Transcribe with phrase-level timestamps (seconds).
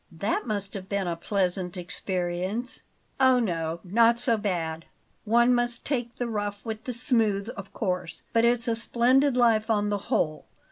[0.17, 2.81] "That must have been a pleasant experience."
[3.19, 3.39] "Oh,
[3.83, 4.85] not so bad!
[5.25, 9.69] One must take the rough with the smooth, of course; but it's a splendid life
[9.69, 10.47] on the whole.